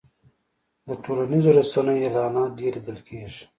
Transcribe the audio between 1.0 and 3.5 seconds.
ټولنیزو رسنیو اعلانات ډېر لیدل کېږي.